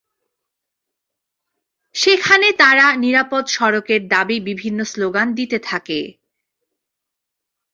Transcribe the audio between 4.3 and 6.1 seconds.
বিভিন্ন স্লোগান দিতে থাকে।